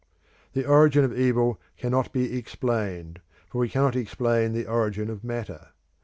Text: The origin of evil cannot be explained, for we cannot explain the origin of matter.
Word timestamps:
The 0.53 0.65
origin 0.65 1.03
of 1.03 1.15
evil 1.15 1.61
cannot 1.77 2.11
be 2.11 2.35
explained, 2.35 3.21
for 3.47 3.59
we 3.59 3.69
cannot 3.69 3.95
explain 3.95 4.51
the 4.51 4.65
origin 4.65 5.11
of 5.11 5.23
matter. 5.23 5.67